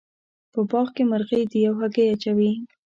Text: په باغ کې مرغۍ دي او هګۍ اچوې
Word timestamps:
په 0.53 0.59
باغ 0.69 0.87
کې 0.95 1.03
مرغۍ 1.11 1.43
دي 1.51 1.59
او 1.67 1.73
هګۍ 1.79 2.05
اچوې 2.13 2.51